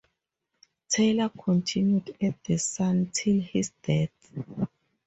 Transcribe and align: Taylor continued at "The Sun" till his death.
Taylor 0.89 1.29
continued 1.29 2.15
at 2.19 2.43
"The 2.43 2.57
Sun" 2.57 3.11
till 3.13 3.39
his 3.39 3.69
death. 3.83 4.31